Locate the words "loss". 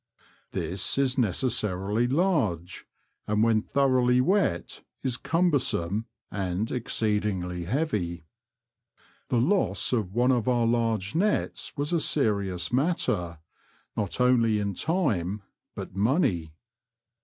9.39-9.93